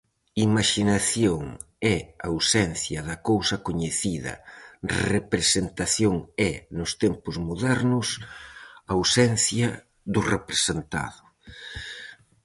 Imaxinación 0.47 1.43
é 1.95 1.97
ausencia 2.29 2.99
da 3.09 3.17
cousa 3.29 3.55
coñecida, 3.67 4.33
representación 5.15 6.15
é, 6.49 6.53
nos 6.77 6.91
tempos 7.03 7.35
modernos, 7.47 8.07
ausencia 8.95 9.67
do 10.13 10.21
representado. 10.33 11.21